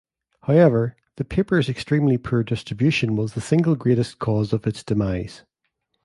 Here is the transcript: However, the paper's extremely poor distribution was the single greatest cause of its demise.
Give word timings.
However, 0.45 0.95
the 1.17 1.23
paper's 1.23 1.69
extremely 1.69 2.17
poor 2.17 2.41
distribution 2.43 3.15
was 3.15 3.33
the 3.35 3.39
single 3.39 3.75
greatest 3.75 4.17
cause 4.17 4.51
of 4.51 4.65
its 4.65 4.83
demise. 4.83 5.43